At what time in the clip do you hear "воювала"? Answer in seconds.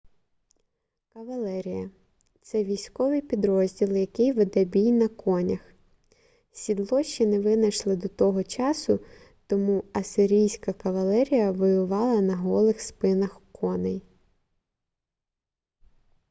11.51-12.21